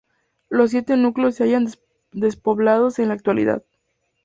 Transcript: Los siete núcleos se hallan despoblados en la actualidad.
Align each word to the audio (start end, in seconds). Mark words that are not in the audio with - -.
Los 0.49 0.71
siete 0.71 0.97
núcleos 0.97 1.35
se 1.35 1.43
hallan 1.43 1.67
despoblados 2.11 2.97
en 2.97 3.09
la 3.09 3.13
actualidad. 3.13 3.63